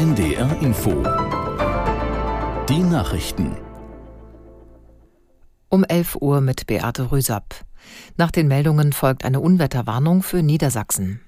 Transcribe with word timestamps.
NDR 0.00 0.62
Info. 0.62 0.92
Die 2.70 2.78
Nachrichten. 2.78 3.54
Um 5.68 5.84
11 5.84 6.16
Uhr 6.22 6.40
mit 6.40 6.66
Beate 6.66 7.12
Rüsapp. 7.12 7.54
Nach 8.16 8.30
den 8.30 8.48
Meldungen 8.48 8.94
folgt 8.94 9.26
eine 9.26 9.40
Unwetterwarnung 9.40 10.22
für 10.22 10.42
Niedersachsen. 10.42 11.20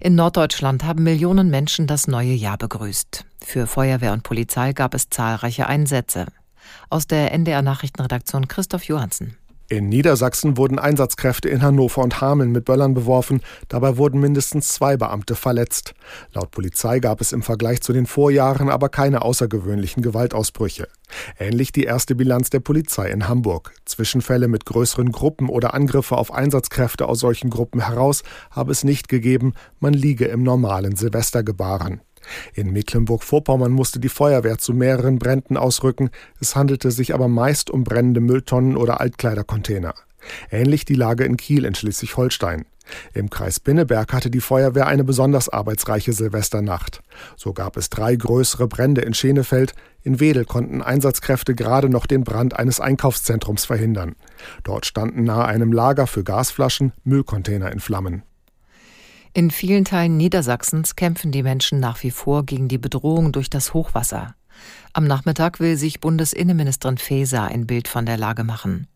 In 0.00 0.14
Norddeutschland 0.14 0.84
haben 0.84 1.02
Millionen 1.02 1.50
Menschen 1.50 1.86
das 1.86 2.08
neue 2.08 2.32
Jahr 2.32 2.56
begrüßt. 2.56 3.26
Für 3.44 3.66
Feuerwehr 3.66 4.14
und 4.14 4.22
Polizei 4.22 4.72
gab 4.72 4.94
es 4.94 5.10
zahlreiche 5.10 5.66
Einsätze. 5.66 6.28
Aus 6.88 7.06
der 7.06 7.30
NDR 7.32 7.60
Nachrichtenredaktion 7.60 8.48
Christoph 8.48 8.84
Johansen. 8.84 9.36
In 9.68 9.88
Niedersachsen 9.88 10.56
wurden 10.56 10.78
Einsatzkräfte 10.78 11.48
in 11.48 11.60
Hannover 11.60 12.00
und 12.02 12.20
Hameln 12.20 12.52
mit 12.52 12.64
Böllern 12.64 12.94
beworfen. 12.94 13.40
Dabei 13.68 13.96
wurden 13.96 14.20
mindestens 14.20 14.68
zwei 14.68 14.96
Beamte 14.96 15.34
verletzt. 15.34 15.94
Laut 16.32 16.52
Polizei 16.52 17.00
gab 17.00 17.20
es 17.20 17.32
im 17.32 17.42
Vergleich 17.42 17.80
zu 17.80 17.92
den 17.92 18.06
Vorjahren 18.06 18.68
aber 18.68 18.88
keine 18.88 19.22
außergewöhnlichen 19.22 20.04
Gewaltausbrüche. 20.04 20.86
Ähnlich 21.36 21.72
die 21.72 21.82
erste 21.82 22.14
Bilanz 22.14 22.48
der 22.48 22.60
Polizei 22.60 23.10
in 23.10 23.26
Hamburg. 23.26 23.74
Zwischenfälle 23.84 24.46
mit 24.46 24.66
größeren 24.66 25.10
Gruppen 25.10 25.48
oder 25.48 25.74
Angriffe 25.74 26.16
auf 26.16 26.32
Einsatzkräfte 26.32 27.08
aus 27.08 27.18
solchen 27.18 27.50
Gruppen 27.50 27.84
heraus 27.84 28.22
habe 28.52 28.70
es 28.70 28.84
nicht 28.84 29.08
gegeben. 29.08 29.54
Man 29.80 29.94
liege 29.94 30.26
im 30.26 30.44
normalen 30.44 30.94
Silvestergebaren. 30.94 32.02
In 32.54 32.72
Mecklenburg-Vorpommern 32.72 33.72
musste 33.72 34.00
die 34.00 34.08
Feuerwehr 34.08 34.58
zu 34.58 34.72
mehreren 34.72 35.18
Bränden 35.18 35.56
ausrücken. 35.56 36.10
Es 36.40 36.56
handelte 36.56 36.90
sich 36.90 37.14
aber 37.14 37.28
meist 37.28 37.70
um 37.70 37.84
brennende 37.84 38.20
Mülltonnen 38.20 38.76
oder 38.76 39.00
Altkleidercontainer. 39.00 39.94
Ähnlich 40.50 40.84
die 40.84 40.94
Lage 40.94 41.24
in 41.24 41.36
Kiel 41.36 41.64
in 41.64 41.74
Schleswig-Holstein. 41.74 42.64
Im 43.14 43.30
Kreis 43.30 43.60
Binneberg 43.60 44.12
hatte 44.12 44.30
die 44.30 44.40
Feuerwehr 44.40 44.86
eine 44.86 45.04
besonders 45.04 45.48
arbeitsreiche 45.48 46.12
Silvesternacht. 46.12 47.02
So 47.36 47.52
gab 47.52 47.76
es 47.76 47.90
drei 47.90 48.14
größere 48.14 48.68
Brände 48.68 49.00
in 49.00 49.14
Schenefeld. 49.14 49.74
In 50.02 50.20
Wedel 50.20 50.44
konnten 50.44 50.82
Einsatzkräfte 50.82 51.54
gerade 51.54 51.88
noch 51.88 52.06
den 52.06 52.22
Brand 52.22 52.56
eines 52.56 52.80
Einkaufszentrums 52.80 53.64
verhindern. 53.64 54.14
Dort 54.62 54.86
standen 54.86 55.24
nahe 55.24 55.46
einem 55.46 55.72
Lager 55.72 56.06
für 56.06 56.22
Gasflaschen 56.22 56.92
Müllcontainer 57.02 57.72
in 57.72 57.80
Flammen. 57.80 58.22
In 59.36 59.50
vielen 59.50 59.84
Teilen 59.84 60.16
Niedersachsens 60.16 60.96
kämpfen 60.96 61.30
die 61.30 61.42
Menschen 61.42 61.78
nach 61.78 62.02
wie 62.02 62.10
vor 62.10 62.46
gegen 62.46 62.68
die 62.68 62.78
Bedrohung 62.78 63.32
durch 63.32 63.50
das 63.50 63.74
Hochwasser. 63.74 64.34
Am 64.94 65.06
Nachmittag 65.06 65.60
will 65.60 65.76
sich 65.76 66.00
Bundesinnenministerin 66.00 66.96
Faeser 66.96 67.42
ein 67.42 67.66
Bild 67.66 67.86
von 67.86 68.06
der 68.06 68.16
Lage 68.16 68.44
machen. 68.44 68.86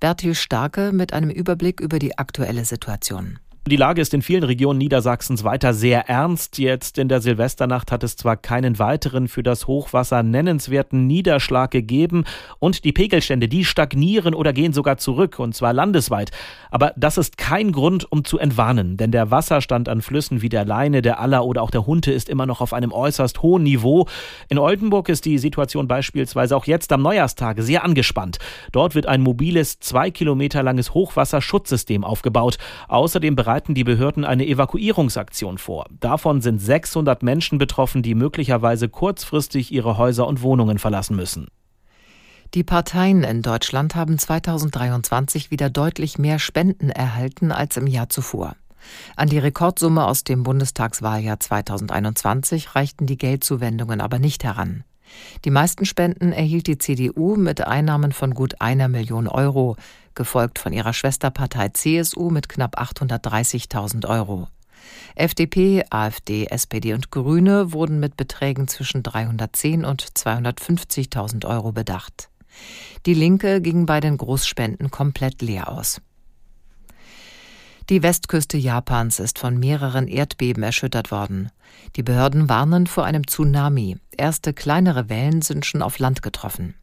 Bertil 0.00 0.34
Starke 0.34 0.90
mit 0.90 1.12
einem 1.12 1.28
Überblick 1.28 1.82
über 1.82 1.98
die 1.98 2.16
aktuelle 2.16 2.64
Situation. 2.64 3.38
Die 3.66 3.76
Lage 3.76 4.02
ist 4.02 4.12
in 4.12 4.20
vielen 4.20 4.44
Regionen 4.44 4.78
Niedersachsens 4.78 5.42
weiter 5.42 5.72
sehr 5.72 6.06
ernst. 6.06 6.58
Jetzt 6.58 6.98
in 6.98 7.08
der 7.08 7.22
Silvesternacht 7.22 7.92
hat 7.92 8.04
es 8.04 8.14
zwar 8.14 8.36
keinen 8.36 8.78
weiteren 8.78 9.26
für 9.26 9.42
das 9.42 9.66
Hochwasser 9.66 10.22
nennenswerten 10.22 11.06
Niederschlag 11.06 11.70
gegeben 11.70 12.24
und 12.58 12.84
die 12.84 12.92
Pegelstände, 12.92 13.48
die 13.48 13.64
stagnieren 13.64 14.34
oder 14.34 14.52
gehen 14.52 14.74
sogar 14.74 14.98
zurück 14.98 15.38
und 15.38 15.54
zwar 15.54 15.72
landesweit. 15.72 16.30
Aber 16.70 16.92
das 16.96 17.16
ist 17.16 17.38
kein 17.38 17.72
Grund, 17.72 18.12
um 18.12 18.24
zu 18.24 18.38
entwarnen, 18.38 18.98
denn 18.98 19.12
der 19.12 19.30
Wasserstand 19.30 19.88
an 19.88 20.02
Flüssen 20.02 20.42
wie 20.42 20.50
der 20.50 20.66
Leine, 20.66 21.00
der 21.00 21.18
Aller 21.18 21.46
oder 21.46 21.62
auch 21.62 21.70
der 21.70 21.86
Hunte 21.86 22.12
ist 22.12 22.28
immer 22.28 22.44
noch 22.44 22.60
auf 22.60 22.74
einem 22.74 22.92
äußerst 22.92 23.40
hohen 23.40 23.62
Niveau. 23.62 24.06
In 24.50 24.58
Oldenburg 24.58 25.08
ist 25.08 25.24
die 25.24 25.38
Situation 25.38 25.88
beispielsweise 25.88 26.54
auch 26.54 26.66
jetzt 26.66 26.92
am 26.92 27.00
Neujahrstage 27.00 27.62
sehr 27.62 27.82
angespannt. 27.82 28.36
Dort 28.72 28.94
wird 28.94 29.06
ein 29.06 29.22
mobiles, 29.22 29.80
zwei 29.80 30.10
Kilometer 30.10 30.62
langes 30.62 30.92
Hochwasserschutzsystem 30.92 32.04
aufgebaut. 32.04 32.58
Außerdem 32.88 33.36
bereits 33.36 33.53
bereiten 33.54 33.74
die 33.74 33.84
Behörden 33.84 34.24
eine 34.24 34.48
Evakuierungsaktion 34.48 35.58
vor. 35.58 35.86
Davon 36.00 36.40
sind 36.40 36.58
600 36.58 37.22
Menschen 37.22 37.56
betroffen, 37.56 38.02
die 38.02 38.16
möglicherweise 38.16 38.88
kurzfristig 38.88 39.70
ihre 39.70 39.96
Häuser 39.96 40.26
und 40.26 40.42
Wohnungen 40.42 40.80
verlassen 40.80 41.14
müssen. 41.14 41.46
Die 42.54 42.64
Parteien 42.64 43.22
in 43.22 43.42
Deutschland 43.42 43.94
haben 43.94 44.18
2023 44.18 45.52
wieder 45.52 45.70
deutlich 45.70 46.18
mehr 46.18 46.40
Spenden 46.40 46.90
erhalten 46.90 47.52
als 47.52 47.76
im 47.76 47.86
Jahr 47.86 48.08
zuvor. 48.08 48.56
An 49.14 49.28
die 49.28 49.38
Rekordsumme 49.38 50.04
aus 50.04 50.24
dem 50.24 50.42
Bundestagswahljahr 50.42 51.38
2021 51.38 52.74
reichten 52.74 53.06
die 53.06 53.18
Geldzuwendungen 53.18 54.00
aber 54.00 54.18
nicht 54.18 54.42
heran. 54.42 54.82
Die 55.44 55.50
meisten 55.50 55.84
Spenden 55.84 56.32
erhielt 56.32 56.66
die 56.66 56.78
CDU 56.78 57.36
mit 57.36 57.64
Einnahmen 57.64 58.10
von 58.10 58.34
gut 58.34 58.60
einer 58.60 58.88
Million 58.88 59.28
Euro, 59.28 59.76
gefolgt 60.14 60.58
von 60.58 60.72
ihrer 60.72 60.92
Schwesterpartei 60.92 61.70
CSU 61.70 62.30
mit 62.30 62.48
knapp 62.48 62.78
830.000 62.78 64.08
Euro. 64.08 64.48
FDP, 65.14 65.84
AfD, 65.90 66.46
SPD 66.46 66.92
und 66.92 67.10
Grüne 67.10 67.72
wurden 67.72 68.00
mit 68.00 68.16
Beträgen 68.16 68.68
zwischen 68.68 69.02
310 69.02 69.84
und 69.84 70.02
250.000 70.02 71.46
Euro 71.46 71.72
bedacht. 71.72 72.28
Die 73.06 73.14
Linke 73.14 73.60
ging 73.60 73.86
bei 73.86 74.00
den 74.00 74.16
Großspenden 74.16 74.90
komplett 74.90 75.42
leer 75.42 75.68
aus. 75.68 76.00
Die 77.90 78.02
Westküste 78.02 78.56
Japans 78.56 79.20
ist 79.20 79.38
von 79.38 79.58
mehreren 79.58 80.08
Erdbeben 80.08 80.62
erschüttert 80.62 81.10
worden. 81.10 81.50
Die 81.96 82.02
Behörden 82.02 82.48
warnen 82.48 82.86
vor 82.86 83.04
einem 83.04 83.26
Tsunami. 83.26 83.98
Erste 84.16 84.54
kleinere 84.54 85.10
Wellen 85.10 85.42
sind 85.42 85.66
schon 85.66 85.82
auf 85.82 85.98
Land 85.98 86.22
getroffen. 86.22 86.76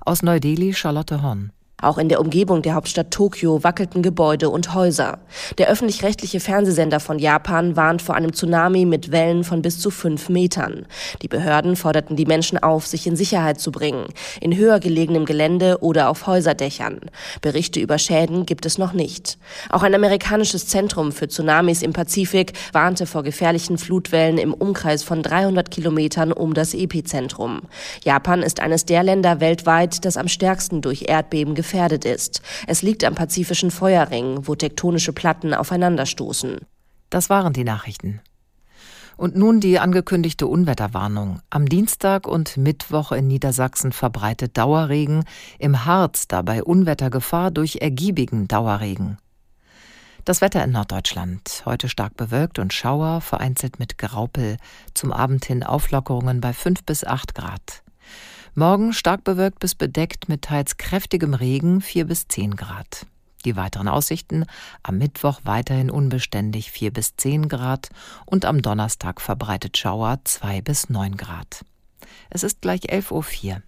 Aus 0.00 0.22
Neu-Delhi 0.22 0.72
Charlotte 0.72 1.20
Horn. 1.20 1.52
Auch 1.82 1.98
in 1.98 2.08
der 2.08 2.20
Umgebung 2.20 2.62
der 2.62 2.74
Hauptstadt 2.74 3.10
Tokio 3.10 3.64
wackelten 3.64 4.02
Gebäude 4.02 4.50
und 4.50 4.74
Häuser. 4.74 5.18
Der 5.58 5.68
öffentlich-rechtliche 5.68 6.40
Fernsehsender 6.40 7.00
von 7.00 7.18
Japan 7.18 7.76
warnt 7.76 8.02
vor 8.02 8.14
einem 8.14 8.32
Tsunami 8.32 8.84
mit 8.84 9.12
Wellen 9.12 9.44
von 9.44 9.62
bis 9.62 9.80
zu 9.80 9.90
fünf 9.90 10.28
Metern. 10.28 10.86
Die 11.22 11.28
Behörden 11.28 11.76
forderten 11.76 12.16
die 12.16 12.26
Menschen 12.26 12.58
auf, 12.58 12.86
sich 12.86 13.06
in 13.06 13.16
Sicherheit 13.16 13.60
zu 13.60 13.72
bringen, 13.72 14.06
in 14.40 14.56
höher 14.56 14.80
gelegenem 14.80 15.24
Gelände 15.24 15.78
oder 15.80 16.08
auf 16.08 16.26
Häuserdächern. 16.26 17.00
Berichte 17.40 17.80
über 17.80 17.98
Schäden 17.98 18.46
gibt 18.46 18.66
es 18.66 18.78
noch 18.78 18.92
nicht. 18.92 19.38
Auch 19.70 19.82
ein 19.82 19.94
amerikanisches 19.94 20.66
Zentrum 20.66 21.12
für 21.12 21.28
Tsunamis 21.28 21.82
im 21.82 21.92
Pazifik 21.92 22.52
warnte 22.72 23.06
vor 23.06 23.22
gefährlichen 23.22 23.78
Flutwellen 23.78 24.38
im 24.38 24.54
Umkreis 24.54 25.02
von 25.02 25.22
300 25.22 25.70
Kilometern 25.70 26.32
um 26.32 26.54
das 26.54 26.74
Epizentrum. 26.74 27.62
Japan 28.04 28.42
ist 28.42 28.60
eines 28.60 28.84
der 28.84 29.02
Länder 29.02 29.40
weltweit, 29.40 30.04
das 30.04 30.16
am 30.16 30.28
stärksten 30.28 30.82
durch 30.82 31.04
Erdbeben 31.08 31.54
gefährdet 31.70 32.04
ist. 32.04 32.42
Es 32.66 32.82
liegt 32.82 33.04
am 33.04 33.14
pazifischen 33.14 33.70
Feuerring, 33.70 34.48
wo 34.48 34.56
tektonische 34.56 35.12
Platten 35.12 35.54
aufeinanderstoßen. 35.54 36.58
Das 37.10 37.30
waren 37.30 37.52
die 37.52 37.62
Nachrichten. 37.62 38.20
Und 39.16 39.36
nun 39.36 39.60
die 39.60 39.78
angekündigte 39.78 40.48
Unwetterwarnung. 40.48 41.40
Am 41.48 41.68
Dienstag 41.68 42.26
und 42.26 42.56
Mittwoch 42.56 43.12
in 43.12 43.28
Niedersachsen 43.28 43.92
verbreitet 43.92 44.56
Dauerregen, 44.58 45.24
im 45.60 45.84
Harz 45.84 46.26
dabei 46.26 46.64
Unwettergefahr 46.64 47.52
durch 47.52 47.76
ergiebigen 47.76 48.48
Dauerregen. 48.48 49.18
Das 50.24 50.40
Wetter 50.40 50.64
in 50.64 50.72
Norddeutschland. 50.72 51.62
Heute 51.66 51.88
stark 51.88 52.16
bewölkt 52.16 52.58
und 52.58 52.72
Schauer, 52.72 53.20
vereinzelt 53.20 53.78
mit 53.78 53.96
Graupel. 53.96 54.56
Zum 54.94 55.12
Abend 55.12 55.44
hin 55.44 55.62
Auflockerungen 55.62 56.40
bei 56.40 56.52
5 56.52 56.82
bis 56.84 57.04
8 57.04 57.34
Grad. 57.34 57.82
Morgen 58.54 58.92
stark 58.92 59.22
bewölkt 59.22 59.60
bis 59.60 59.76
bedeckt 59.76 60.28
mit 60.28 60.42
teils 60.42 60.76
kräftigem 60.76 61.34
Regen 61.34 61.80
4 61.80 62.06
bis 62.06 62.26
10 62.26 62.56
Grad. 62.56 63.06
Die 63.44 63.56
weiteren 63.56 63.88
Aussichten 63.88 64.44
am 64.82 64.98
Mittwoch 64.98 65.40
weiterhin 65.44 65.90
unbeständig 65.90 66.72
4 66.72 66.92
bis 66.92 67.14
10 67.16 67.48
Grad 67.48 67.90
und 68.26 68.44
am 68.44 68.60
Donnerstag 68.60 69.20
verbreitet 69.20 69.78
Schauer 69.78 70.18
2 70.24 70.62
bis 70.62 70.90
9 70.90 71.16
Grad. 71.16 71.64
Es 72.28 72.42
ist 72.42 72.60
gleich 72.60 72.90
11.04 72.90 73.54
Uhr. 73.54 73.62